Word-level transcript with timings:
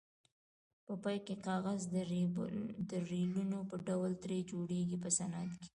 په 0.85 0.93
پای 1.03 1.17
کې 1.25 1.35
کاغذ 1.47 1.81
د 2.91 2.93
ریلونو 3.11 3.59
په 3.69 3.75
ډول 3.87 4.11
ترې 4.23 4.37
جوړیږي 4.51 4.97
په 5.03 5.09
صنعت 5.17 5.51
کې. 5.59 5.67